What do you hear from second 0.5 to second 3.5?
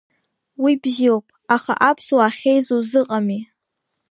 Уи бзиоуп, аха аԥсуаа ахьеизо узыҟами?